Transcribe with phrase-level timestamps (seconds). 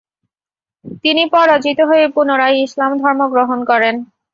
[1.03, 3.95] তিনি পরাজিত হয়ে পুনরায় ইসলাম ধর্ম গ্রহণ করেন।